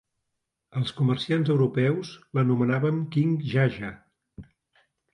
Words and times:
Els 0.79 0.93
comerciants 1.01 1.51
europeus 1.57 2.15
l'anomenaven 2.39 3.01
King 3.19 3.39
Jaja. 3.55 3.97